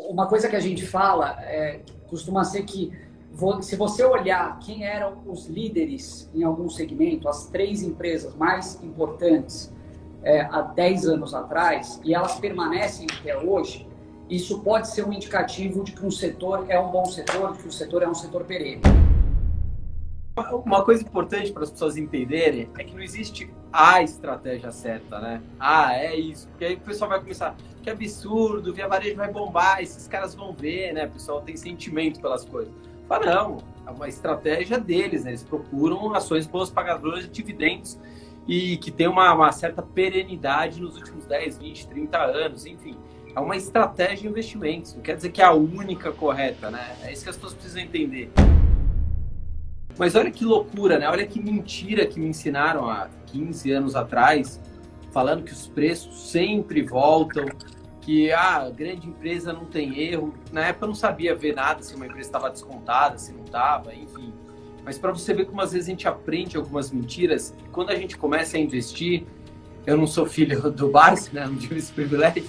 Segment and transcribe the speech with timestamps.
[0.00, 2.92] Uma coisa que a gente fala é, costuma ser que
[3.60, 9.70] se você olhar quem eram os líderes em algum segmento, as três empresas mais importantes
[10.22, 13.86] é, há 10 anos atrás, e elas permanecem até hoje,
[14.30, 17.68] isso pode ser um indicativo de que um setor é um bom setor, de que
[17.68, 18.80] o setor é um setor perene.
[20.34, 25.42] Uma coisa importante para as pessoas entenderem é que não existe a estratégia certa, né?
[25.60, 26.48] Ah, é isso.
[26.48, 30.54] Porque aí o pessoal vai começar, que absurdo, via varejo vai bombar, esses caras vão
[30.54, 31.04] ver, né?
[31.04, 32.72] O pessoal tem sentimento pelas coisas.
[33.06, 35.32] Fala, não, é uma estratégia deles, né?
[35.32, 37.98] Eles procuram ações boas pagadoras de dividendos
[38.48, 42.96] e que tem uma, uma certa perenidade nos últimos 10, 20, 30 anos, enfim.
[43.36, 46.96] É uma estratégia de investimentos, não quer dizer que é a única correta, né?
[47.02, 48.30] É isso que as pessoas precisam entender.
[49.98, 51.08] Mas olha que loucura, né?
[51.08, 54.60] Olha que mentira que me ensinaram há 15 anos atrás,
[55.10, 57.46] falando que os preços sempre voltam,
[58.00, 60.34] que ah, a grande empresa não tem erro.
[60.50, 63.94] Na época eu não sabia ver nada se uma empresa estava descontada, se não estava,
[63.94, 64.32] enfim.
[64.84, 68.16] Mas para você ver como às vezes a gente aprende algumas mentiras, quando a gente
[68.16, 69.24] começa a investir,
[69.86, 71.46] eu não sou filho do Barça, né?
[71.46, 72.44] Não tive esse privilégio,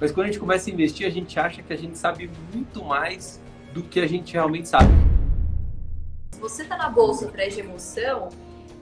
[0.00, 2.84] mas quando a gente começa a investir, a gente acha que a gente sabe muito
[2.84, 3.40] mais
[3.72, 4.88] do que a gente realmente sabe.
[6.38, 8.28] Se você está na bolsa atrás de emoção,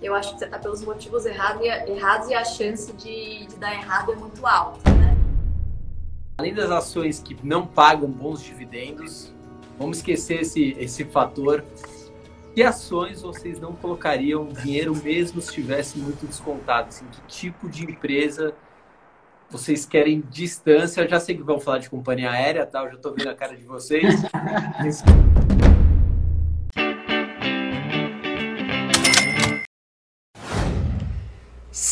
[0.02, 3.56] eu acho que você está pelos motivos errados e, errados e a chance de, de
[3.56, 5.16] dar errado é muito alta, né?
[6.36, 9.32] Além das ações que não pagam bons dividendos,
[9.78, 11.64] vamos esquecer esse, esse fator.
[12.54, 16.88] Que ações vocês não colocariam dinheiro mesmo se estivesse muito descontado?
[16.88, 18.52] Assim, que tipo de empresa
[19.48, 21.00] vocês querem distância?
[21.00, 22.82] Eu já sei que vão falar de companhia aérea, tá?
[22.82, 24.14] Eu já estou vendo a cara de vocês.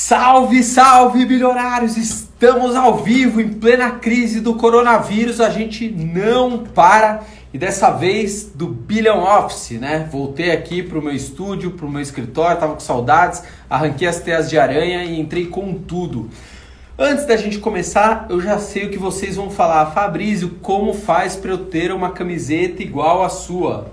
[0.06, 1.96] Salve, salve, bilionários!
[1.96, 7.22] Estamos ao vivo em plena crise do coronavírus, a gente não para
[7.54, 10.06] e dessa vez do Billion Office, né?
[10.12, 14.20] Voltei aqui para o meu estúdio, para o meu escritório, tava com saudades, arranquei as
[14.20, 16.28] teias de aranha e entrei com tudo.
[16.98, 19.86] Antes da gente começar, eu já sei o que vocês vão falar.
[19.92, 23.90] Fabrício, como faz para eu ter uma camiseta igual a sua?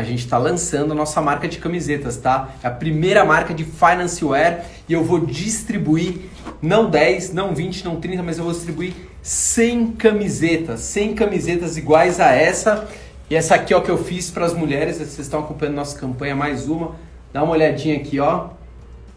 [0.00, 2.48] a gente está lançando a nossa marca de camisetas, tá?
[2.62, 6.16] É a primeira marca de finance wear e eu vou distribuir
[6.60, 8.92] não 10, não 20, não 30, mas eu vou distribuir
[9.22, 12.88] 100 camisetas, 100 camisetas iguais a essa.
[13.30, 16.34] E essa aqui, ó, que eu fiz para as mulheres, vocês estão acompanhando nossa campanha
[16.34, 16.96] mais uma.
[17.32, 18.48] Dá uma olhadinha aqui, ó.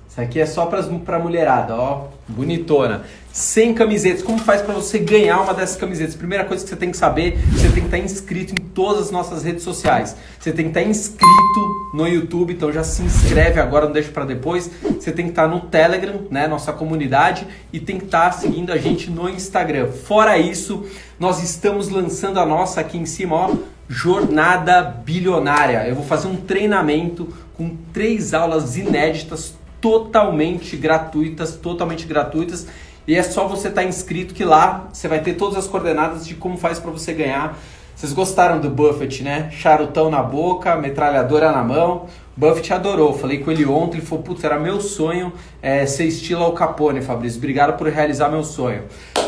[0.07, 3.05] Isso aqui é só para mulherada, ó, bonitona.
[3.33, 4.21] 100 camisetas.
[4.21, 6.15] Como faz para você ganhar uma dessas camisetas?
[6.15, 9.11] Primeira coisa que você tem que saber, você tem que estar inscrito em todas as
[9.11, 10.15] nossas redes sociais.
[10.39, 14.23] Você tem que estar inscrito no YouTube, então já se inscreve agora, não deixa para
[14.23, 14.69] depois.
[14.83, 18.77] Você tem que estar no Telegram, né, nossa comunidade, e tem que estar seguindo a
[18.77, 19.87] gente no Instagram.
[19.87, 20.85] Fora isso,
[21.19, 23.55] nós estamos lançando a nossa aqui em cima, ó,
[23.89, 25.87] Jornada Bilionária.
[25.87, 32.67] Eu vou fazer um treinamento com três aulas inéditas totalmente gratuitas, totalmente gratuitas.
[33.07, 36.25] E é só você estar tá inscrito que lá você vai ter todas as coordenadas
[36.25, 37.57] de como faz para você ganhar.
[37.95, 39.49] Vocês gostaram do Buffett, né?
[39.51, 42.07] Charutão na boca, metralhadora na mão.
[42.35, 43.13] Buffett adorou.
[43.13, 45.31] Falei com ele ontem, ele falou: Putz, era meu sonho
[45.61, 47.37] é, ser estilo Al Capone, Fabrício.
[47.37, 48.83] Obrigado por realizar meu sonho.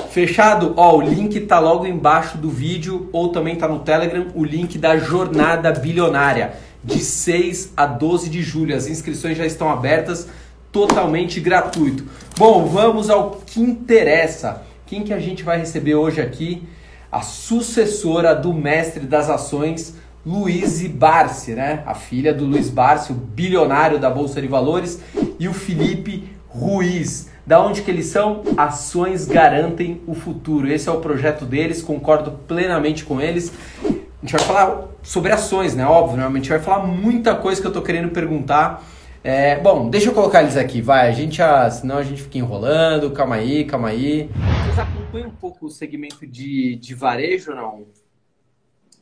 [0.10, 0.74] Fechado?
[0.78, 4.78] Ó, o link tá logo embaixo do vídeo ou também tá no Telegram o link
[4.78, 6.54] da Jornada Bilionária
[6.84, 8.76] de 6 a 12 de julho.
[8.76, 10.28] As inscrições já estão abertas
[10.76, 12.04] totalmente gratuito.
[12.38, 14.62] Bom, vamos ao que interessa.
[14.86, 16.68] Quem que a gente vai receber hoje aqui?
[17.10, 21.82] A sucessora do mestre das ações, Luiz Barsi, né?
[21.86, 25.00] A filha do Luiz Barsi, o bilionário da Bolsa de Valores,
[25.40, 27.30] e o Felipe Ruiz.
[27.48, 28.44] Da onde que eles são?
[28.58, 30.70] Ações garantem o futuro.
[30.70, 33.50] Esse é o projeto deles, concordo plenamente com eles.
[33.82, 35.86] A gente vai falar sobre ações, né?
[35.86, 36.28] Óbvio, né?
[36.28, 38.84] A gente vai falar muita coisa que eu tô querendo perguntar
[39.28, 41.10] é, bom, deixa eu colocar eles aqui, vai.
[41.10, 43.10] A gente, ah, senão a gente fica enrolando.
[43.10, 44.30] Calma aí, calma aí.
[44.64, 47.88] Vocês acompanham um pouco o segmento de, de varejo ou não?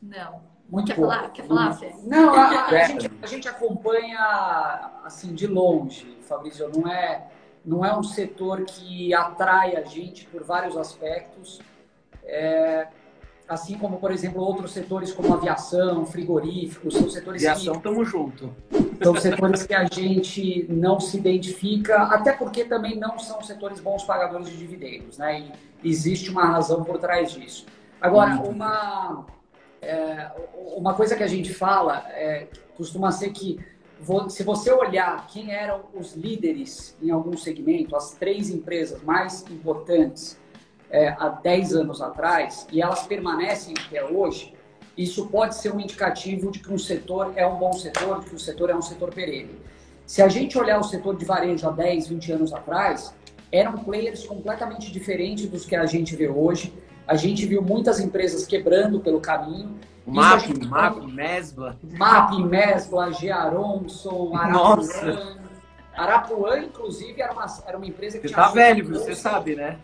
[0.02, 0.40] Não.
[0.66, 1.10] Muito Quer pouco.
[1.10, 1.28] falar?
[1.30, 1.92] Quer falar, Fê?
[2.04, 6.70] Não, a, a, a, gente, a, gente, acompanha assim de longe, Fabrício.
[6.74, 7.26] Não é,
[7.62, 11.60] não é um setor que atrai a gente por vários aspectos.
[12.24, 12.88] É,
[13.48, 17.82] assim como, por exemplo, outros setores como aviação, frigoríficos, são setores aviação, que...
[17.82, 18.54] tamo junto.
[19.02, 24.02] São setores que a gente não se identifica, até porque também não são setores bons
[24.04, 25.52] pagadores de dividendos, né?
[25.82, 27.66] E existe uma razão por trás disso.
[28.00, 29.26] Agora, uma,
[29.82, 30.30] é,
[30.76, 33.58] uma coisa que a gente fala é, costuma ser que
[34.28, 40.38] se você olhar quem eram os líderes em algum segmento, as três empresas mais importantes
[40.90, 44.54] é, há 10 anos atrás e elas permanecem até hoje,
[44.96, 48.36] isso pode ser um indicativo de que um setor é um bom setor, de que
[48.36, 49.58] o setor é um setor perene.
[50.06, 53.14] Se a gente olhar o setor de varejo há 10, 20 anos atrás,
[53.50, 56.72] eram players completamente diferentes dos que a gente vê hoje.
[57.06, 59.76] A gente viu muitas empresas quebrando pelo caminho.
[60.06, 61.78] MAP, MAP, Mesbla.
[61.82, 65.36] MAP, Mesbla, Gearonson, Arapuã.
[65.96, 68.46] Arapuã, inclusive, era uma, era uma empresa que você tinha...
[68.46, 69.78] Você tá velho, você sabe, né?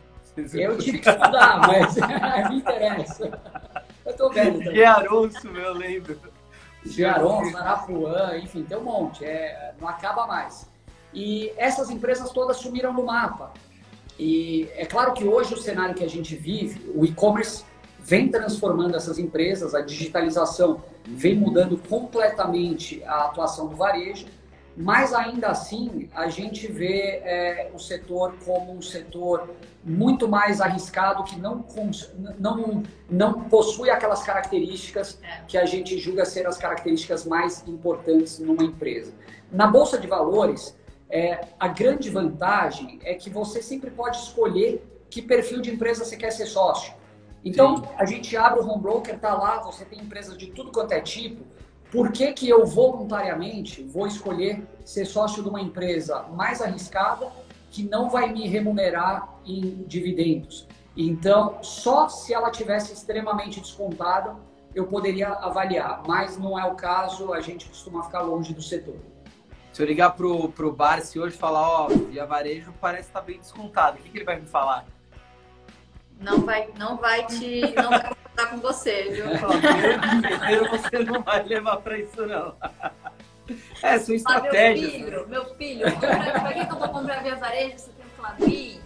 [0.55, 1.95] Eu tive que estudar, mas
[2.51, 3.41] me interessa.
[4.05, 4.75] Eu tô velho também.
[4.75, 6.19] Gearonso, eu lembro.
[6.85, 9.25] Gearonso, Arapuã, enfim, tem um monte.
[9.25, 10.67] É, não acaba mais.
[11.13, 13.53] E essas empresas todas sumiram no mapa.
[14.19, 17.65] E é claro que hoje o cenário que a gente vive, o e-commerce
[17.99, 24.27] vem transformando essas empresas, a digitalização vem mudando completamente a atuação do varejo,
[24.77, 29.51] mas ainda assim a gente vê é, o setor como um setor
[29.85, 31.65] muito mais arriscado que não,
[32.39, 38.63] não, não possui aquelas características que a gente julga ser as características mais importantes numa
[38.63, 39.13] empresa.
[39.51, 40.77] Na Bolsa de Valores,
[41.09, 46.17] é, a grande vantagem é que você sempre pode escolher que perfil de empresa você
[46.17, 46.95] quer ser sócio.
[47.45, 47.83] Então, Sim.
[47.97, 51.01] a gente abre o home broker, tá lá, você tem empresas de tudo quanto é
[51.01, 51.45] tipo.
[51.91, 57.29] Por que, que eu voluntariamente vou escolher ser sócio de uma empresa mais arriscada
[57.71, 60.69] que não vai me remunerar em dividendos?
[60.97, 64.37] Então, só se ela tivesse extremamente descontada,
[64.73, 68.97] eu poderia avaliar, mas não é o caso, a gente costuma ficar longe do setor.
[69.73, 73.27] Se eu ligar pro, pro Barsi hoje e falar, ó, via varejo parece estar tá
[73.27, 74.85] bem descontado, o que, que ele vai me falar?
[76.21, 77.63] Não vai, não vai te.
[77.75, 79.27] Não vai contar com você, viu?
[80.39, 82.55] Primeiro você não vai levar pra isso, não.
[83.83, 84.89] É, sua estratégia.
[84.89, 87.79] Ah, meu filho, meu filho, pra, que, que eu vou comprar via varejo?
[87.79, 88.81] Você tem um Flavinho?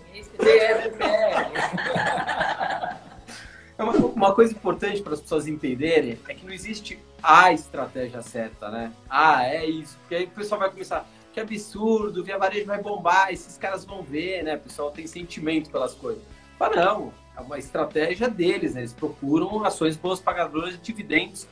[3.76, 8.22] É uma, uma coisa importante para as pessoas entenderem é que não existe a estratégia
[8.22, 8.92] certa, né?
[9.10, 9.98] Ah, é isso.
[9.98, 14.02] Porque aí o pessoal vai começar, que absurdo, via varejo vai bombar, esses caras vão
[14.02, 14.56] ver, né?
[14.56, 16.22] O pessoal tem sentimento pelas coisas.
[16.58, 18.80] Mas não, é uma estratégia deles, né?
[18.80, 21.48] Eles procuram ações boas pagadoras de dividendos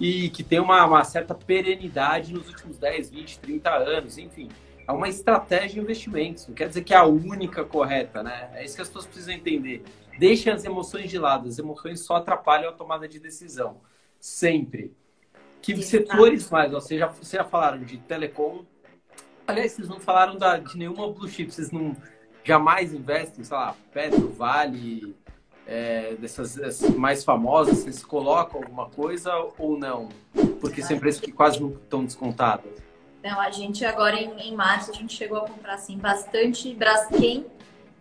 [0.00, 4.48] e que tem uma, uma certa perenidade nos últimos 10, 20, 30 anos, enfim.
[4.86, 8.50] É uma estratégia de investimentos, não quer dizer que é a única correta, né?
[8.54, 9.82] É isso que as pessoas precisam entender.
[10.18, 13.80] Deixem as emoções de lado, as emoções só atrapalham a tomada de decisão.
[14.20, 14.94] Sempre.
[15.60, 15.88] Que Exato.
[15.88, 16.70] setores mais?
[16.70, 18.64] Vocês já, vocês já falaram de telecom.
[19.46, 21.96] Aliás, vocês não falaram da, de nenhuma blue chip, vocês não
[22.44, 25.16] jamais investem, sei lá, Petro, Vale,
[25.66, 30.08] é, dessas mais famosas, vocês colocam alguma coisa ou não?
[30.60, 32.70] Porque são empresas que quase não estão descontadas.
[33.22, 37.44] Não, a gente agora em, em março a gente chegou a comprar assim bastante Braskem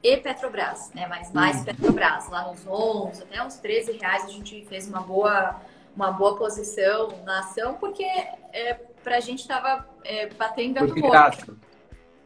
[0.03, 1.07] e Petrobras, né?
[1.07, 1.65] Mas mais uhum.
[1.65, 5.59] Petrobras, lá nos 11, até uns 13 reais a gente fez uma boa,
[5.95, 11.59] uma boa posição na ação, porque é, pra gente estava é, batendo gato morto.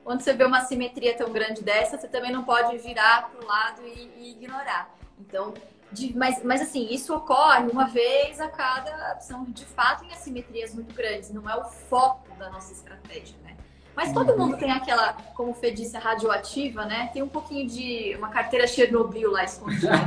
[0.03, 3.47] Quando você vê uma simetria tão grande dessa, você também não pode virar para o
[3.47, 4.93] lado e, e, ignorar.
[5.19, 5.53] Então,
[5.91, 9.19] de, mas, mas assim, isso ocorre uma vez a cada.
[9.19, 13.55] São de fato em assimetrias muito grandes, não é o foco da nossa estratégia, né?
[13.95, 17.09] Mas todo mundo tem aquela, como o Fê disse, radioativa, né?
[17.11, 19.91] Tem um pouquinho de uma carteira Chernobyl lá escondida,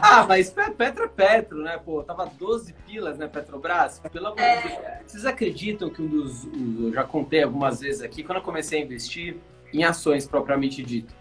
[0.00, 1.80] ah, mas Petro é Petro, né?
[1.84, 4.00] Pô, tava 12 pilas, né, Petrobras?
[4.12, 4.60] Pelo amor é...
[4.60, 4.80] de Deus.
[5.06, 6.44] Vocês acreditam que um dos.
[6.44, 9.36] Eu já contei algumas vezes aqui, quando eu comecei a investir
[9.72, 11.12] em ações propriamente dito.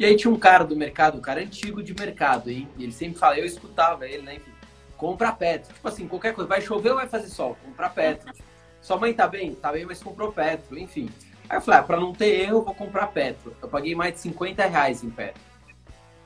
[0.00, 2.66] E aí tinha um cara do mercado, um cara antigo de mercado, hein?
[2.78, 4.36] E ele sempre fala, eu escutava ele, né?
[4.36, 4.50] Enfim,
[4.96, 5.74] compra Petro.
[5.74, 7.54] Tipo assim, qualquer coisa, vai chover ou vai fazer sol?
[7.62, 8.32] Compra Petro.
[8.80, 9.54] Sua mãe tá bem?
[9.54, 11.10] Tá bem, mas comprou Petro, enfim.
[11.46, 13.54] Aí eu falei, ah, pra não ter erro, eu vou comprar Petro.
[13.60, 15.42] Eu paguei mais de 50 reais em Petro.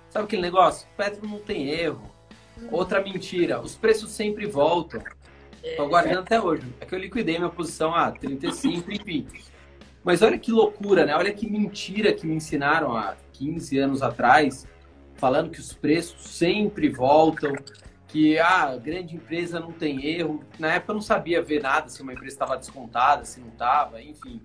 [0.09, 0.87] Sabe aquele negócio?
[0.97, 2.09] Petro não tem erro.
[2.71, 5.02] Outra mentira, os preços sempre voltam.
[5.76, 6.62] Tô guardando até hoje.
[6.81, 9.26] É que eu liquidei minha posição a 35, enfim.
[10.04, 11.16] Mas olha que loucura, né?
[11.16, 14.67] Olha que mentira que me ensinaram há 15 anos atrás,
[15.17, 17.53] falando que os preços sempre voltam,
[18.09, 20.43] que a ah, grande empresa não tem erro.
[20.59, 24.00] Na época eu não sabia ver nada se uma empresa estava descontada, se não estava,
[24.00, 24.41] enfim.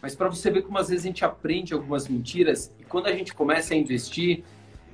[0.00, 3.12] Mas para você ver como às vezes a gente aprende algumas mentiras e quando a
[3.12, 4.44] gente começa a investir,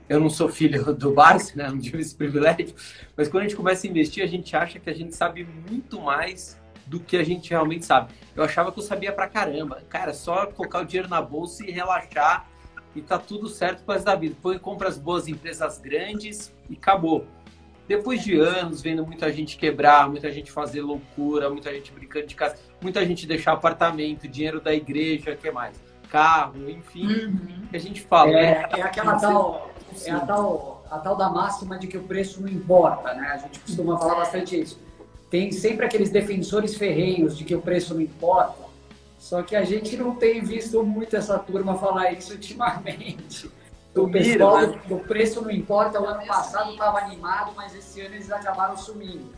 [0.08, 1.66] eu não sou filho do Barça, né?
[1.70, 2.74] Não tive esse privilégio,
[3.16, 6.00] mas quando a gente começa a investir, a gente acha que a gente sabe muito
[6.00, 8.12] mais do que a gente realmente sabe.
[8.34, 9.82] Eu achava que eu sabia pra caramba.
[9.88, 12.49] Cara, só colocar o dinheiro na bolsa e relaxar
[12.94, 14.36] e tá tudo certo com as da vida.
[14.40, 17.26] Põe compra as boas empresas grandes e acabou.
[17.86, 22.34] Depois de anos vendo muita gente quebrar, muita gente fazer loucura, muita gente brincando de
[22.36, 25.90] casa, muita gente deixar apartamento, dinheiro da igreja, o que mais?
[26.10, 27.66] carro, enfim, uhum.
[27.70, 28.30] que a gente fala.
[28.30, 28.68] É, né?
[28.76, 29.70] é aquela tal,
[30.04, 33.28] é a tal, a tal da máxima de que o preço não importa, né?
[33.28, 34.78] A gente costuma falar bastante isso.
[35.30, 38.58] Tem sempre aqueles defensores ferreiros de que o preço não importa,
[39.20, 43.48] só que a gente não tem visto muito essa turma falar isso ultimamente.
[43.92, 44.80] O pessoal né?
[44.86, 49.34] do preço não importa, o ano passado estava animado, mas esse ano eles acabaram sumindo.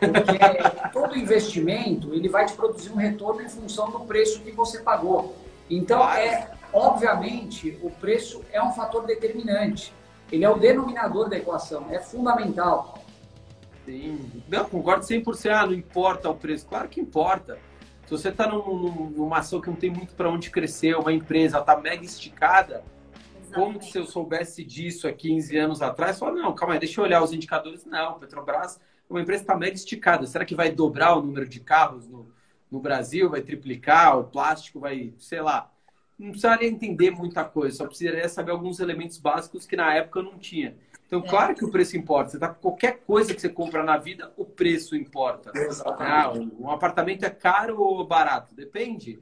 [0.00, 4.80] Porque todo investimento ele vai te produzir um retorno em função do preço que você
[4.80, 5.36] pagou.
[5.70, 9.94] Então, é, obviamente, o preço é um fator determinante.
[10.32, 12.98] Ele é o denominador da equação, é fundamental.
[13.84, 15.48] Sim, não, concordo 100%.
[15.48, 16.66] Ah, não importa o preço.
[16.66, 17.56] Claro que importa.
[18.06, 21.58] Se você está num, numa ação que não tem muito para onde crescer, uma empresa
[21.58, 22.84] está mega esticada,
[23.34, 23.54] Exatamente.
[23.54, 26.80] como que se eu soubesse disso há 15 anos atrás, eu falo, não, calma aí,
[26.80, 27.84] deixa eu olhar os indicadores.
[27.84, 30.26] Não, Petrobras uma empresa está mega esticada.
[30.26, 32.28] Será que vai dobrar o número de carros no,
[32.70, 33.30] no Brasil?
[33.30, 34.18] Vai triplicar?
[34.18, 35.72] O plástico vai, sei lá.
[36.18, 40.38] Não precisaria entender muita coisa, só precisaria saber alguns elementos básicos que na época não
[40.38, 40.74] tinha.
[41.06, 41.28] Então, é.
[41.28, 42.30] claro que o preço importa.
[42.30, 45.52] Você tá, qualquer coisa que você compra na vida, o preço importa.
[45.98, 48.54] Ah, um, apartamento é caro ou barato?
[48.54, 49.20] Depende.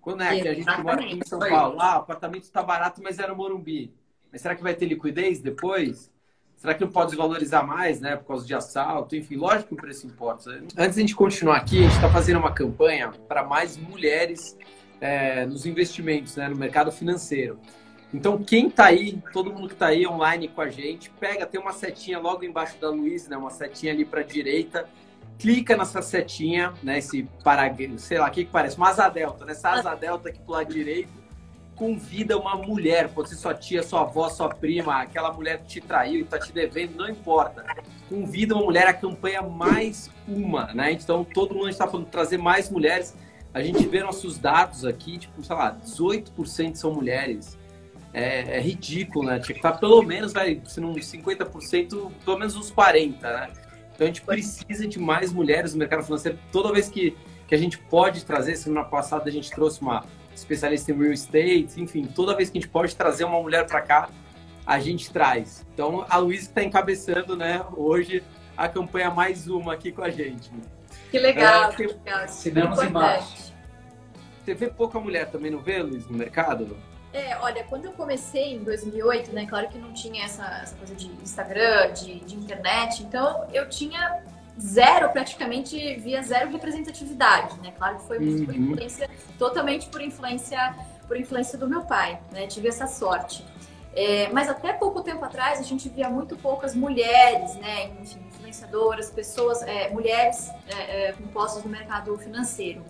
[0.00, 1.80] Quando é que a gente mora aqui em São Paulo?
[1.80, 3.94] Ah, o apartamento está barato, mas era Morumbi.
[4.30, 6.12] Mas será que vai ter liquidez depois?
[6.56, 8.16] Será que não pode desvalorizar mais, né?
[8.16, 9.16] Por causa de assalto?
[9.16, 10.50] Enfim, lógico que o preço importa.
[10.50, 14.56] Antes de a gente continuar aqui, a gente está fazendo uma campanha para mais mulheres
[15.00, 16.48] é, nos investimentos, né?
[16.48, 17.58] No mercado financeiro.
[18.14, 21.60] Então, quem está aí, todo mundo que está aí online com a gente, pega, tem
[21.60, 23.36] uma setinha logo embaixo da Luiz, né?
[23.36, 24.88] Uma setinha ali para a direita.
[25.36, 26.98] Clica nessa setinha, né?
[26.98, 28.76] Esse para, sei lá, o que, que parece?
[28.76, 29.50] Uma asa delta, né?
[29.50, 31.24] Essa asa delta aqui pro lado direito
[31.74, 35.80] convida uma mulher, pode ser sua tia, sua avó, sua prima, aquela mulher que te
[35.80, 37.64] traiu e tá te devendo, não importa.
[38.08, 40.92] Convida uma mulher, a campanha mais uma, né?
[40.92, 43.16] Então todo mundo está falando de trazer mais mulheres.
[43.52, 47.58] A gente vê nossos dados aqui, tipo, sei lá, 18% são mulheres.
[48.14, 49.40] É, é, ridículo, né?
[49.40, 53.50] Tinha que estar tá pelo menos, vai, se não 50%, pelo menos uns 40%, né?
[53.92, 56.38] Então a gente precisa de mais mulheres no mercado financeiro.
[56.52, 57.16] Toda vez que,
[57.46, 60.04] que a gente pode trazer, semana passada a gente trouxe uma,
[60.34, 63.80] especialista em real estate, enfim, toda vez que a gente pode trazer uma mulher para
[63.80, 64.08] cá,
[64.66, 65.64] a gente traz.
[65.72, 68.22] Então, a Luísa está encabeçando, né, hoje,
[68.56, 70.50] a campanha mais uma aqui com a gente.
[71.10, 72.28] Que legal, é, que legal.
[72.28, 73.54] Cinemos embaixo.
[74.44, 76.76] Você vê pouca mulher também, não vê, Luiz, no mercado?
[77.14, 80.96] É, olha, quando eu comecei em 2008, né, claro que não tinha essa, essa coisa
[80.96, 84.20] de Instagram, de, de internet, então eu tinha
[84.60, 87.72] zero, praticamente via zero representatividade, né?
[87.78, 88.44] Claro que foi uhum.
[88.44, 90.74] por influência, totalmente por influência,
[91.06, 92.48] por influência do meu pai, né?
[92.48, 93.44] Tive essa sorte.
[93.94, 97.92] É, mas até pouco tempo atrás a gente via muito poucas mulheres, né?
[98.02, 102.84] Enfim, influenciadoras, pessoas, é, mulheres é, é com postos no mercado financeiro.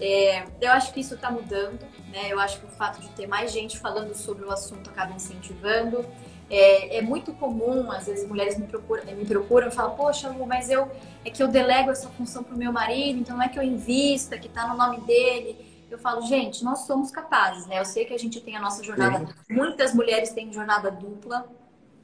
[0.00, 1.80] É, eu acho que isso está mudando,
[2.12, 2.28] né?
[2.32, 6.06] Eu acho que o fato de ter mais gente falando sobre o assunto acaba incentivando.
[6.50, 10.46] É, é, muito comum, às vezes, mulheres me procuram, me procuram e falam, poxa, Lu,
[10.46, 10.90] mas eu
[11.24, 13.62] é que eu delego essa função para o meu marido, então não é que eu
[13.62, 15.68] invista, que está no nome dele.
[15.90, 17.78] Eu falo, gente, nós somos capazes, né?
[17.78, 19.54] Eu sei que a gente tem a nossa jornada, Sim.
[19.54, 21.46] muitas mulheres têm jornada dupla,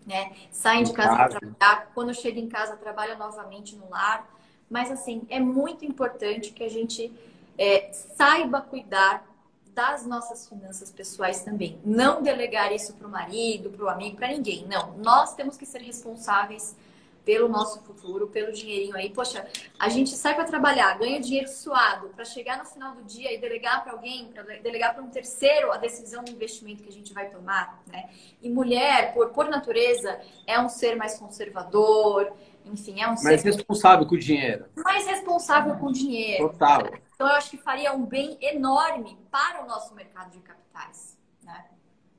[0.07, 0.33] né?
[0.51, 4.29] Saem de casa para trabalhar, quando chegam em casa trabalham novamente no lar.
[4.69, 7.13] Mas assim, é muito importante que a gente
[7.59, 9.27] é, saiba cuidar
[9.75, 11.79] das nossas finanças pessoais também.
[11.85, 14.67] Não delegar isso para o marido, para o amigo, para ninguém.
[14.67, 14.97] Não.
[14.99, 16.77] Nós temos que ser responsáveis
[17.25, 19.11] pelo nosso futuro, pelo dinheirinho aí.
[19.11, 19.47] Poxa,
[19.79, 23.39] a gente sai para trabalhar, ganha dinheiro suado, para chegar no final do dia e
[23.39, 27.15] delegar para alguém, para delegar para um terceiro a decisão do investimento que a gente
[27.15, 28.11] vai tomar, né?
[28.43, 32.31] E mulher, por, por natureza, é um ser mais conservador,
[32.67, 33.53] enfim, é um mais ser...
[33.53, 34.67] responsável com o dinheiro.
[34.77, 36.51] Mais responsável com o dinheiro.
[36.51, 36.91] Total.
[37.15, 41.17] Então, eu acho que faria um bem enorme para o nosso mercado de capitais.
[41.43, 41.65] Né?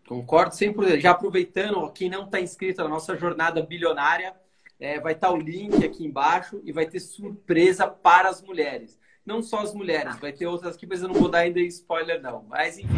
[0.08, 1.00] Concordo sempre.
[1.00, 4.34] Já aproveitando, quem não está inscrito na nossa jornada bilionária,
[4.80, 8.98] é, vai estar tá o link aqui embaixo e vai ter surpresa para as mulheres.
[9.25, 12.22] Não só as mulheres, vai ter outras aqui, mas eu não vou dar ainda spoiler,
[12.22, 12.46] não.
[12.48, 12.94] Mas enfim.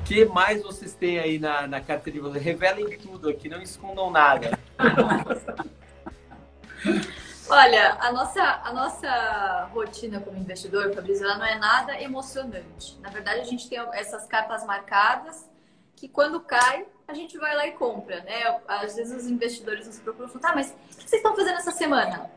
[0.00, 2.42] O que mais vocês têm aí na, na carteira de vocês?
[2.42, 4.58] Revelem tudo aqui, não escondam nada.
[7.50, 12.98] Olha, a nossa, a nossa rotina como investidor, Fabrício, ela não é nada emocionante.
[13.00, 15.48] Na verdade, a gente tem essas capas marcadas
[15.96, 18.60] que quando cai, a gente vai lá e compra, né?
[18.68, 21.56] Às vezes os investidores nos procuram e falam, tá, mas o que vocês estão fazendo
[21.56, 22.30] essa semana?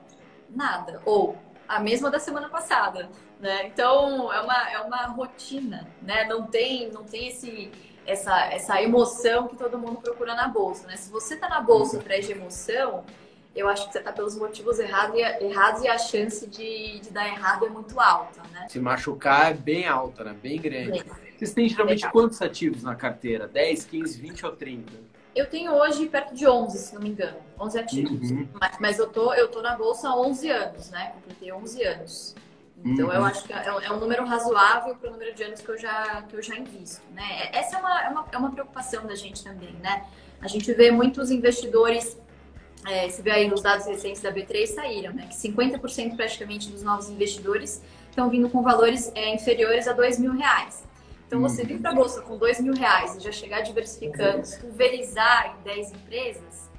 [0.49, 1.01] Nada.
[1.05, 1.37] Ou
[1.67, 3.67] a mesma da semana passada, né?
[3.67, 6.23] Então, é uma, é uma rotina, né?
[6.23, 7.69] Não tem, não tem esse,
[8.07, 10.95] essa, essa emoção que todo mundo procura na bolsa, né?
[10.95, 13.03] Se você tá na bolsa atrás de emoção
[13.55, 17.09] eu acho que você está pelos motivos errados e, errados e a chance de, de
[17.11, 18.67] dar errado é muito alta, né?
[18.69, 20.35] Se machucar é bem alta, né?
[20.41, 21.03] Bem grande.
[21.37, 22.11] Vocês têm geralmente Legal.
[22.11, 23.47] quantos ativos na carteira?
[23.47, 24.93] 10, 15, 20 ou 30?
[25.35, 27.37] Eu tenho hoje perto de 11, se não me engano.
[27.59, 28.31] 11 ativos.
[28.31, 28.47] Uhum.
[28.59, 31.13] Mas, mas, eu, tô, eu tô na bolsa há 11 anos, né?
[31.15, 32.35] Completei 11 anos.
[32.83, 33.13] Então, uhum.
[33.13, 35.77] eu acho que é, é, um número razoável para o número de anos que eu
[35.77, 37.49] já, que eu já invisto, né?
[37.53, 40.05] Essa é uma, é, uma, é uma preocupação da gente também, né?
[40.41, 42.17] A gente vê muitos investidores,
[42.87, 45.27] é, se vê aí os dados recentes da B3 saíram, né?
[45.27, 50.33] Que 50% praticamente dos novos investidores estão vindo com valores é, inferiores a 2 mil
[50.33, 50.83] reais.
[51.27, 55.55] Então, você vir para a bolsa com 2 mil reais e já chegar diversificando, pulverizar
[55.57, 56.69] em 10 empresas,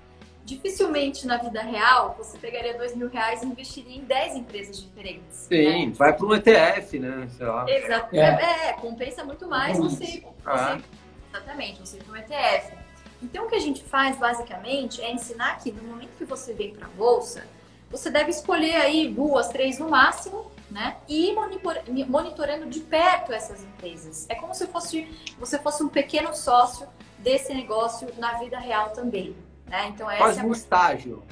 [0.44, 5.46] dificilmente na vida real você pegaria 2 mil reais e investiria em 10 empresas diferentes.
[5.48, 5.92] Sim, né?
[5.96, 7.28] vai para um ETF, né?
[7.36, 7.64] Sei lá.
[7.66, 8.14] Exato.
[8.14, 8.68] É.
[8.68, 10.76] é, compensa muito mais você, ah.
[10.76, 10.84] você.
[11.30, 12.81] Exatamente, você ir para um ETF.
[13.22, 16.74] Então, o que a gente faz basicamente é ensinar que no momento que você vem
[16.74, 17.44] para a bolsa,
[17.90, 20.96] você deve escolher aí duas, três no máximo, né?
[21.06, 24.26] E ir monitorando de perto essas empresas.
[24.28, 25.06] É como se fosse,
[25.38, 26.86] você fosse um pequeno sócio
[27.18, 29.36] desse negócio na vida real também.
[29.66, 29.88] Né?
[29.88, 31.22] Então, Faz é um estágio.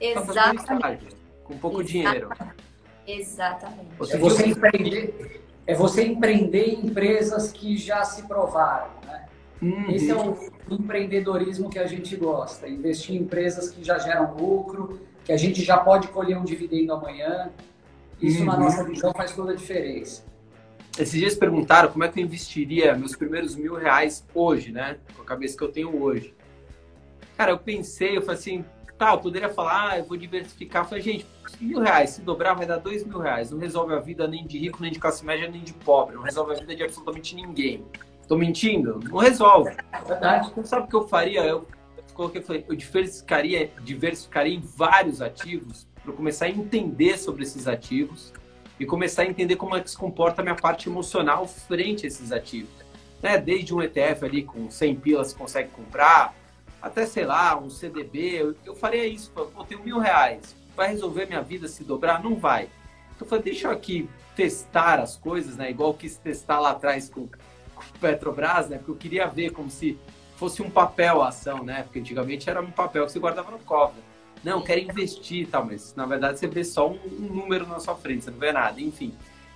[0.00, 0.72] Exatamente.
[0.72, 1.08] Um estágio,
[1.44, 1.92] com pouco Exatamente.
[1.92, 2.30] dinheiro.
[3.06, 3.94] Exatamente.
[3.98, 8.90] Você é você, empreender, é você empreender em empresas que já se provaram.
[9.06, 9.28] Né?
[9.62, 9.90] Uhum.
[9.90, 10.36] Esse é o
[10.70, 12.68] empreendedorismo que a gente gosta.
[12.68, 16.92] Investir em empresas que já geram lucro, que a gente já pode colher um dividendo
[16.92, 17.50] amanhã.
[18.20, 18.46] Isso, uhum.
[18.46, 20.24] na nossa visão, faz toda a diferença.
[20.98, 24.98] Esses dias perguntaram como é que eu investiria meus primeiros mil reais hoje, né?
[25.14, 26.34] Com a cabeça que eu tenho hoje.
[27.36, 28.64] Cara, eu pensei, eu falei assim,
[28.98, 30.82] tá, eu poderia falar, ah, eu vou diversificar.
[30.82, 31.26] Eu falei, gente,
[31.60, 33.50] mil reais, se dobrar vai dar dois mil reais.
[33.50, 36.16] Não resolve a vida nem de rico, nem de classe média, nem de pobre.
[36.16, 37.84] Não resolve a vida de absolutamente ninguém.
[38.30, 39.00] Tô mentindo?
[39.10, 39.76] Não resolve.
[40.52, 41.40] Então, sabe o que eu faria?
[41.40, 41.66] Eu
[42.14, 48.32] coloquei, falei, eu diversificaria, diversificaria em vários ativos para começar a entender sobre esses ativos
[48.78, 52.06] e começar a entender como é que se comporta a minha parte emocional frente a
[52.06, 52.70] esses ativos.
[53.20, 53.36] Né?
[53.36, 56.32] Desde um ETF ali com 100 pilas consegue comprar,
[56.80, 61.26] até, sei lá, um CDB, eu, eu faria isso, pô, tenho mil reais, vai resolver
[61.26, 62.22] minha vida se dobrar?
[62.22, 62.68] Não vai.
[63.16, 65.68] Então eu falei, deixa eu aqui testar as coisas, né?
[65.68, 67.28] Igual eu quis testar lá atrás com,
[68.00, 68.78] Petrobras, né?
[68.78, 69.98] Porque eu queria ver como se
[70.36, 71.82] fosse um papel a ação, né?
[71.82, 74.00] Porque antigamente era um papel que você guardava no cofre.
[74.42, 77.94] Não, quero investir e tal, mas na verdade você vê só um, número na sua
[77.94, 79.12] frente, você não vê nada, enfim.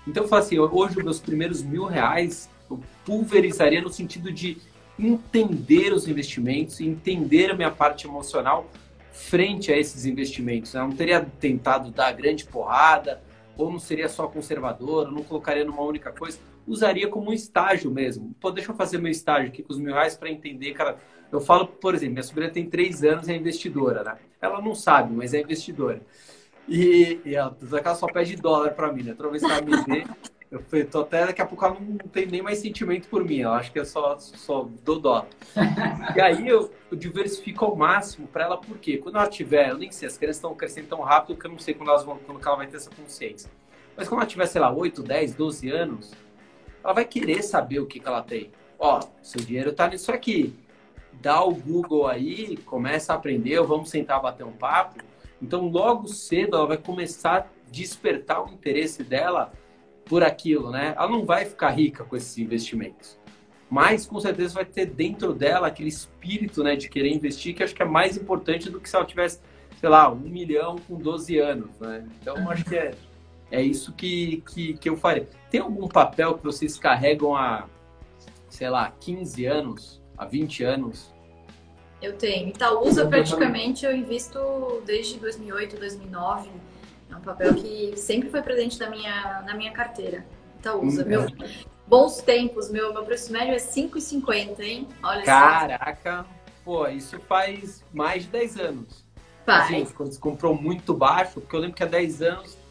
[0.06, 4.58] Então eu falo assim, hoje meus primeiros mil reais eu pulverizaria no sentido de
[4.98, 8.70] entender os investimentos, entender a minha parte emocional
[9.10, 10.74] frente a esses investimentos.
[10.74, 13.22] Eu não teria tentado dar grande porrada,
[13.56, 16.38] ou não seria só conservador, não colocaria numa única coisa.
[16.66, 18.34] Usaria como um estágio mesmo.
[18.40, 20.96] Pô, deixa eu fazer meu estágio aqui com os mil reais para entender, cara.
[21.30, 24.16] Eu falo, por exemplo, minha sobrinha tem três anos e é investidora, né?
[24.40, 26.00] Ela não sabe, mas é investidora.
[26.68, 29.14] E, e ela, ela só pede dólar para mim, né?
[29.14, 30.04] Toda vez que ela me vê,
[30.50, 33.38] eu tô até daqui a pouco ela não tem nem mais sentimento por mim.
[33.38, 35.26] Eu acho que é só, só do dó.
[36.14, 38.98] e aí eu, eu, diversifico ao máximo para ela, por quê?
[38.98, 41.58] Quando ela tiver, eu nem sei, as crianças estão crescendo tão rápido que eu não
[41.58, 43.50] sei quando, elas vão, quando ela vai ter essa consciência.
[43.96, 46.12] Mas quando ela tiver, sei lá, 8, 10, 12 anos,
[46.82, 48.50] ela vai querer saber o que, que ela tem.
[48.78, 50.54] Ó, seu dinheiro tá nisso aqui.
[51.12, 55.02] Dá o Google aí, começa a aprender, vamos sentar bater um papo.
[55.40, 59.52] Então, logo cedo, ela vai começar a despertar o interesse dela
[60.04, 60.94] por aquilo, né?
[60.96, 63.18] Ela não vai ficar rica com esses investimentos.
[63.70, 67.74] Mas com certeza vai ter dentro dela aquele espírito né, de querer investir, que acho
[67.74, 69.40] que é mais importante do que se ela tivesse,
[69.80, 71.70] sei lá, um milhão com 12 anos.
[71.80, 72.06] Né?
[72.20, 72.94] Então acho que é,
[73.50, 75.28] é isso que, que, que eu faria.
[75.50, 77.66] Tem algum papel que vocês carregam há,
[78.48, 81.12] sei lá, 15 anos, há 20 anos?
[82.02, 82.50] Eu tenho.
[82.50, 84.38] Itaúsa, praticamente, eu invisto
[84.84, 86.50] desde 2008, 2009
[87.14, 90.24] é um papel que sempre foi presente na minha, na minha carteira.
[90.58, 91.04] Itaúsa.
[91.04, 91.28] Hum, meu, é.
[91.86, 94.88] Bons tempos, meu, meu preço médio é 5,50, hein?
[95.02, 96.22] Olha Caraca!
[96.22, 96.26] Só.
[96.64, 99.04] Pô, isso faz mais de 10 anos.
[99.44, 99.64] Faz.
[99.64, 102.64] Assim, quando você comprou muito baixo, porque eu lembro que há 10 anos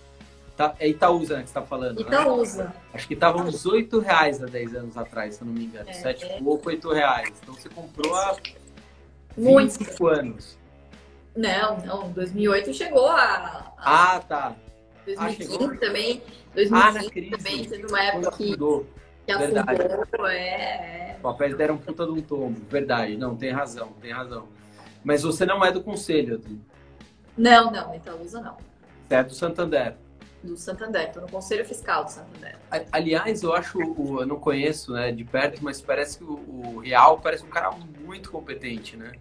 [0.56, 1.96] Tá, é Itaúsa né, que você está falando.
[2.00, 2.02] Né?
[2.02, 2.66] Itaúsa.
[2.66, 2.74] Né?
[2.94, 5.90] Acho que estava uns 8 reais há 10 anos atrás, se eu não me engano.
[5.90, 6.40] É, 7 é.
[6.40, 7.34] pouco, 8 reais.
[7.42, 8.36] Então você comprou há
[9.36, 10.58] 25 anos.
[11.36, 12.12] Não, não.
[12.12, 13.73] 2008 chegou a.
[13.84, 14.56] a ah, tá.
[15.06, 16.24] 2015 ah, também.
[16.56, 18.88] 2015 ah, também teve uma época que, afundou.
[19.26, 20.28] que afundou.
[20.28, 21.14] É, é.
[21.16, 22.62] Os papéis deram puta de um tombo.
[22.70, 23.18] Verdade.
[23.18, 24.48] Não, tem razão, tem razão.
[25.04, 26.60] Mas você não é do conselho, Adri?
[27.38, 27.94] Não, não.
[27.96, 28.58] Itaúsa não.
[29.08, 29.96] Você é do Santander.
[30.42, 31.08] Do Santander.
[31.08, 32.58] Estou no Conselho Fiscal do Santander.
[32.92, 37.20] Aliás, eu acho, eu não conheço né, de perto, mas parece que o, o Real
[37.20, 39.14] parece um cara muito competente, né?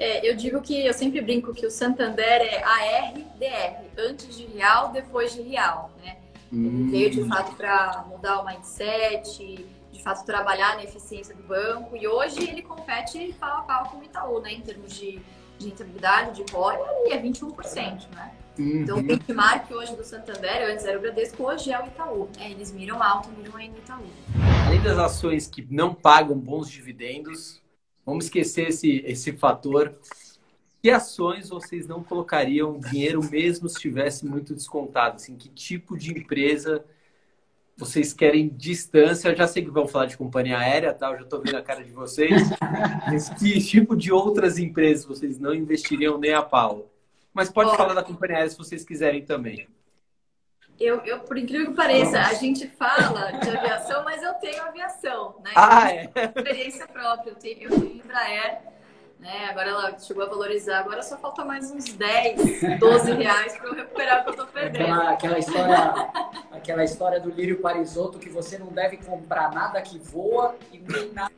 [0.00, 4.90] É, eu digo que eu sempre brinco que o Santander é ARDR, antes de real,
[4.90, 6.16] depois de real, né?
[6.52, 6.66] Hum.
[6.66, 11.42] Ele veio de fato para mudar o mindset, de de fato trabalhar na eficiência do
[11.42, 11.94] banco.
[11.94, 14.52] E hoje ele compete pau a pau com o Itaú, né?
[14.52, 15.20] Em termos de,
[15.58, 18.32] de rentabilidade, de ROI, e é 21%, né?
[18.58, 18.82] Uhum.
[18.82, 22.28] Então, o benchmark hoje do Santander, antes era o Bradesco, hoje é o Itaú.
[22.38, 24.06] É, eles miram alto, miram aí no Itaú.
[24.66, 27.62] Além das ações que não pagam bons dividendos,
[28.04, 29.94] vamos esquecer esse, esse fator.
[30.82, 35.16] Que ações vocês não colocariam dinheiro mesmo se estivesse muito descontado?
[35.16, 36.84] Assim, que tipo de empresa
[37.76, 39.28] vocês querem distância?
[39.28, 41.10] Eu já sei que vão falar de companhia aérea, tá?
[41.10, 42.42] Eu já estou vendo a cara de vocês.
[43.06, 46.90] Mas que tipo de outras empresas vocês não investiriam nem a pau?
[47.32, 49.68] Mas pode falar da companhia aérea se vocês quiserem também.
[50.80, 55.34] Eu, eu, por incrível que pareça, a gente fala de aviação, mas eu tenho aviação,
[55.44, 55.50] né?
[55.54, 56.10] Ah, é?
[56.34, 57.32] Experiência própria.
[57.32, 58.62] Eu tenho, eu tenho Embraer,
[59.18, 59.48] né?
[59.50, 60.78] Agora ela chegou a valorizar.
[60.78, 64.46] Agora só falta mais uns 10, 12 reais para eu recuperar o que eu tô
[64.46, 64.84] perdendo.
[64.84, 66.10] Aquela, aquela, história,
[66.50, 71.12] aquela história do Lírio Parisotto que você não deve comprar nada que voa e nem
[71.12, 71.32] nada,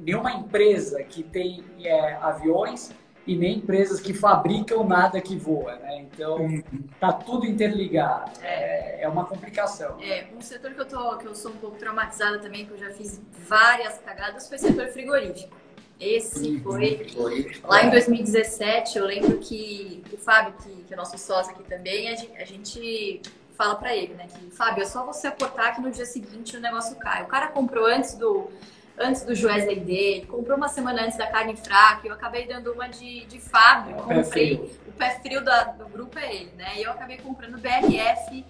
[0.00, 2.90] nenhuma empresa que tem é, aviões
[3.26, 6.00] e nem empresas que fabricam nada que voa, né?
[6.02, 6.62] Então
[6.98, 8.32] tá tudo interligado.
[8.42, 9.96] É, é uma complicação.
[10.00, 12.78] É, um setor que eu tô, que eu sou um pouco traumatizada também, que eu
[12.78, 15.56] já fiz várias cagadas, foi o setor frigorífico.
[16.00, 16.60] Esse uhum.
[16.62, 18.98] foi, foi lá em 2017.
[18.98, 22.44] Eu lembro que o Fábio, que, que é nosso sócio aqui também, a gente, a
[22.44, 23.22] gente
[23.56, 24.26] fala para ele, né?
[24.26, 27.22] Que Fábio, é só você aportar que no dia seguinte o negócio cai.
[27.22, 28.50] O cara comprou antes do
[28.98, 32.88] antes do Joesley dele, comprou uma semana antes da carne fraca, eu acabei dando uma
[32.88, 34.70] de, de Fábio, o pé frio.
[34.86, 36.78] o pé frio da, do grupo é ele, né?
[36.78, 38.44] E eu acabei comprando BRF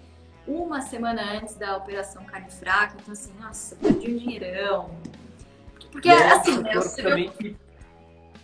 [0.45, 4.97] uma semana antes da operação carne fraca, então assim, nossa, perdi um dinheirão.
[5.91, 6.73] Porque é, assim, né?
[6.73, 7.03] Você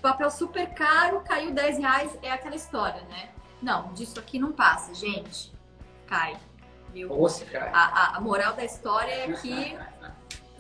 [0.01, 3.29] papel super caro, caiu 10 reais, é aquela história, né?
[3.61, 5.51] Não, disso aqui não passa, gente.
[6.07, 6.37] Cai.
[6.93, 7.11] Viu?
[7.11, 7.69] Ou cai.
[7.73, 9.77] A, a, a moral da história é que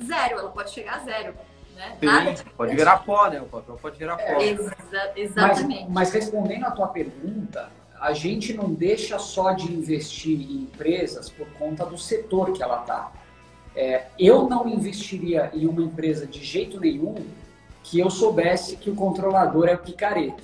[0.03, 1.33] zero, ela pode chegar a zero.
[1.75, 1.97] Né?
[2.01, 3.41] Nada pode virar pó, né?
[3.41, 4.23] O papel pode virar pó.
[4.23, 4.75] É, exa
[5.15, 5.83] exatamente.
[5.83, 11.29] Mas, mas, respondendo à tua pergunta, a gente não deixa só de investir em empresas
[11.29, 13.11] por conta do setor que ela está.
[13.75, 17.15] É, eu não investiria em uma empresa de jeito nenhum
[17.83, 20.43] que eu soubesse que o controlador é picareta.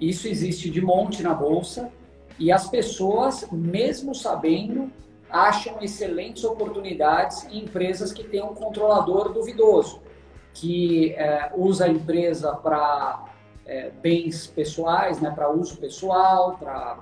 [0.00, 1.92] Isso existe de monte na bolsa
[2.38, 4.90] e as pessoas, mesmo sabendo,
[5.30, 10.00] acham excelentes oportunidades em empresas que têm um controlador duvidoso,
[10.52, 13.24] que é, usa a empresa para
[13.66, 16.98] é, bens pessoais, né, para uso pessoal, para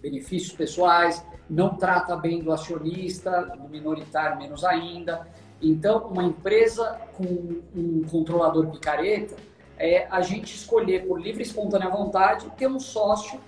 [0.00, 5.26] benefícios pessoais, não trata bem do acionista, do minoritário menos ainda.
[5.60, 9.36] Então, uma empresa com um controlador picareta
[9.78, 13.40] é a gente escolher por livre e espontânea vontade ter um sócio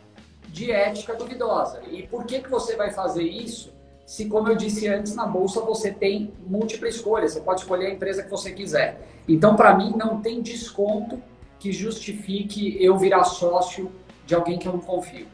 [0.46, 1.82] de ética duvidosa.
[1.90, 3.73] E por que, que você vai fazer isso?
[4.06, 7.90] Se, como eu disse antes, na bolsa você tem múltipla escolha, você pode escolher a
[7.90, 9.00] empresa que você quiser.
[9.26, 11.22] Então, para mim, não tem desconto
[11.58, 13.90] que justifique eu virar sócio
[14.26, 15.26] de alguém que eu não confio.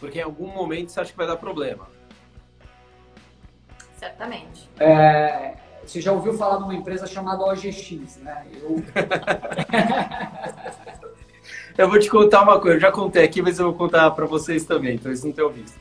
[0.00, 1.86] Porque em algum momento você acha que vai dar problema.
[3.98, 4.68] Certamente.
[4.78, 8.46] É, você já ouviu falar de uma empresa chamada OGX, né?
[8.54, 8.82] Eu...
[11.76, 14.26] eu vou te contar uma coisa, eu já contei aqui, mas eu vou contar para
[14.26, 15.78] vocês também, então eles não tenham visto.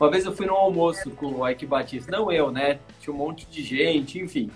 [0.00, 2.80] Uma vez eu fui num almoço com o Ike Batista, não eu, né?
[3.00, 4.50] Tinha um monte de gente, enfim.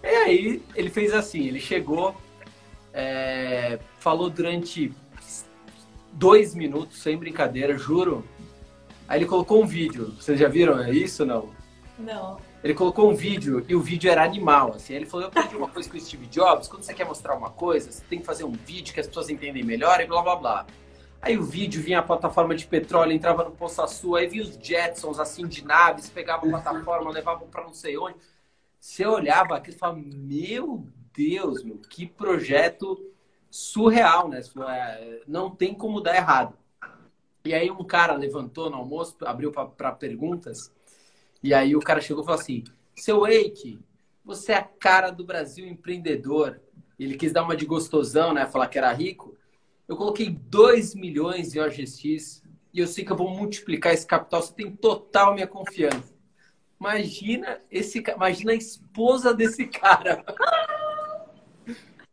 [0.00, 2.14] E aí ele fez assim, ele chegou,
[2.94, 4.92] é, falou durante
[6.12, 8.24] dois minutos, sem brincadeira, juro.
[9.08, 10.14] Aí ele colocou um vídeo.
[10.18, 11.50] Vocês já viram isso não?
[11.98, 12.38] Não.
[12.62, 14.94] Ele colocou um vídeo e o vídeo era animal, assim.
[14.94, 17.50] Ele falou, eu aprendi uma coisa com o Steve Jobs, quando você quer mostrar uma
[17.50, 20.36] coisa, você tem que fazer um vídeo que as pessoas entendem melhor e blá blá
[20.36, 20.66] blá.
[21.22, 24.56] Aí o vídeo vinha a plataforma de petróleo, entrava no Poço Sul, aí vinha os
[24.56, 28.16] Jetsons assim de naves, pegavam a plataforma, levavam para não sei onde.
[28.80, 32.98] Você olhava aquilo e falava, meu Deus, meu, que projeto
[33.48, 34.40] surreal, né?
[34.68, 36.58] É, não tem como dar errado.
[37.44, 40.72] E aí um cara levantou no almoço, abriu para perguntas,
[41.40, 42.64] e aí o cara chegou e falou assim,
[42.96, 43.78] seu Eike,
[44.24, 46.60] você é a cara do Brasil empreendedor.
[46.98, 48.44] Ele quis dar uma de gostosão, né?
[48.46, 49.36] Falar que era rico.
[49.88, 52.42] Eu coloquei 2 milhões em OGX
[52.72, 54.42] e eu sei que eu vou multiplicar esse capital.
[54.42, 56.14] Você tem total minha confiança.
[56.80, 60.24] Imagina esse, imagina a esposa desse cara.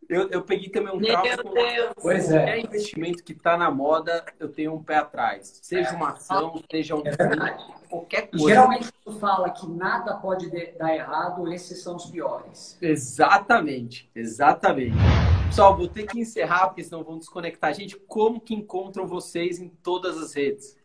[0.10, 0.98] Eu, eu peguei também um.
[0.98, 1.94] Meu Deus.
[2.02, 2.38] Pois é.
[2.38, 5.60] Qualquer investimento que está na moda, eu tenho um pé atrás.
[5.62, 7.16] Seja uma ação, seja um é
[7.88, 8.48] qualquer coisa.
[8.48, 12.76] Geralmente tu fala que nada pode dar errado, esses são os piores.
[12.82, 14.98] Exatamente, exatamente.
[15.48, 17.72] Pessoal, vou ter que encerrar, porque senão vão desconectar.
[17.76, 20.76] Gente, como que encontram vocês em todas as redes?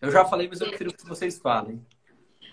[0.00, 1.84] Eu já falei, mas eu prefiro que vocês falem.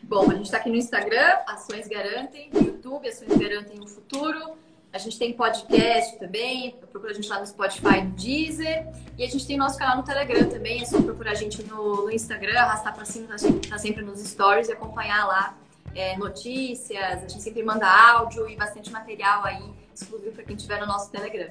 [0.02, 4.58] Bom, a gente está aqui no Instagram, Ações Garantem, no YouTube, Ações Garantem o Futuro.
[4.94, 8.88] A gente tem podcast também, procura a gente lá no Spotify, no Deezer.
[9.18, 12.04] E a gente tem nosso canal no Telegram também, é só procurar a gente no,
[12.04, 15.58] no Instagram, arrastar para cima, tá sempre, tá sempre nos stories e acompanhar lá
[15.94, 17.24] é, notícias.
[17.24, 21.12] A gente sempre manda áudio e bastante material aí exclusivo para quem estiver no nosso
[21.12, 21.50] Telegram.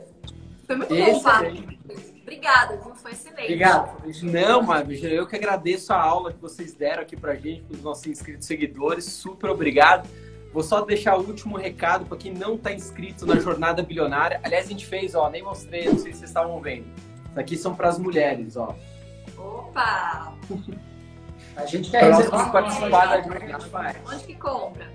[0.66, 1.64] Foi muito bom, Fábio.
[2.22, 2.78] Obrigada?
[2.96, 3.44] Foi excelente.
[3.44, 4.02] Obrigado.
[4.24, 7.82] Não, Márcia, eu que agradeço a aula que vocês deram aqui pra gente, para os
[7.82, 9.04] nossos inscritos seguidores.
[9.04, 10.08] Super obrigado.
[10.56, 14.40] Vou só deixar o último recado para quem não está inscrito na Jornada Bilionária.
[14.42, 16.86] Aliás, a gente fez, ó, nem mostrei, não sei se vocês estavam vendo.
[17.28, 18.74] Isso aqui são para as mulheres, ó.
[19.36, 20.32] Opa!
[21.56, 23.96] A gente quer reservar participar da jornada.
[24.06, 24.90] Onde que compra?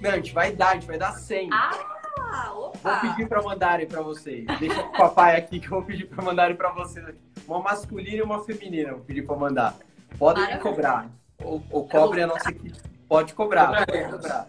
[0.00, 1.50] Não, a gente vai dar, a gente vai dar 100.
[1.52, 3.00] Ah, opa!
[3.02, 4.46] Vou pedir para mandarem para vocês.
[4.58, 7.20] Deixa o papai aqui que eu vou pedir para mandarem para vocês aqui.
[7.46, 9.76] Uma masculina e uma feminina, vou pedir para mandar.
[10.18, 10.62] Podem Maravilha.
[10.62, 11.10] cobrar.
[11.44, 12.80] Ou, ou cobre a nossa equipe.
[13.06, 14.48] Pode cobrar, pode cobrar.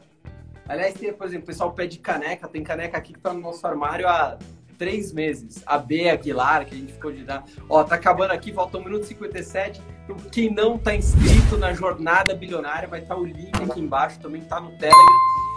[0.68, 2.48] Aliás, tem, por exemplo, o pessoal pede caneca.
[2.48, 4.38] Tem caneca aqui que tá no nosso armário há
[4.78, 5.62] três meses.
[5.66, 7.44] A B Aguilar, que a gente ficou de dar.
[7.70, 9.82] Ó, tá acabando aqui, falta 1 minuto e 57.
[10.04, 14.42] Então, quem não tá inscrito na Jornada Bilionária, vai estar o link aqui embaixo, também
[14.42, 14.98] tá no Telegram.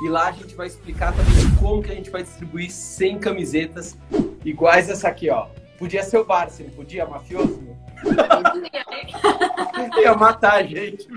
[0.04, 3.96] E lá a gente vai explicar também como que a gente vai distribuir 100 camisetas
[4.44, 5.46] iguais essa aqui, ó.
[5.78, 7.06] Podia ser o Barça, podia?
[7.06, 7.62] Mafioso?
[10.02, 11.08] Ia matar a gente.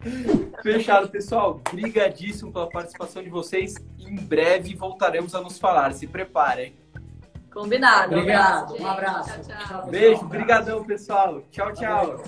[0.62, 1.60] Fechado, pessoal.
[1.70, 3.74] Brigadíssimo pela participação de vocês.
[3.98, 5.92] Em breve voltaremos a nos falar.
[5.92, 6.74] Se preparem.
[7.52, 8.14] Combinado.
[8.14, 8.72] Obrigado.
[8.72, 8.82] gente.
[8.82, 9.40] Um abraço.
[9.42, 9.86] Tchau, tchau.
[9.90, 10.28] Beijo, pessoal.
[10.28, 11.42] brigadão, pessoal.
[11.50, 12.22] Tchau, tchau.